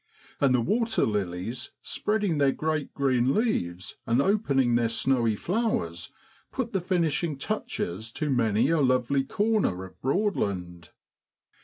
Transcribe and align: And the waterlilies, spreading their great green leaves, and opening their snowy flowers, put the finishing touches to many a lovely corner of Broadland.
And 0.39 0.55
the 0.55 0.61
waterlilies, 0.63 1.73
spreading 1.83 2.39
their 2.39 2.51
great 2.51 2.91
green 2.95 3.35
leaves, 3.35 3.97
and 4.07 4.19
opening 4.19 4.73
their 4.73 4.89
snowy 4.89 5.35
flowers, 5.35 6.11
put 6.51 6.73
the 6.73 6.81
finishing 6.81 7.37
touches 7.37 8.11
to 8.13 8.31
many 8.31 8.71
a 8.71 8.81
lovely 8.81 9.23
corner 9.23 9.85
of 9.85 10.01
Broadland. 10.01 10.89